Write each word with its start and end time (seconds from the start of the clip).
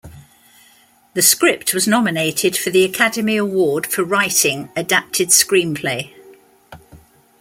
The 1.13 1.21
script 1.21 1.75
was 1.75 1.87
nominated 1.87 2.57
for 2.57 2.71
the 2.71 2.83
Academy 2.83 3.37
Award 3.37 3.85
for 3.85 4.03
Writing 4.03 4.69
Adapted 4.75 5.27
Screenplay. 5.29 6.11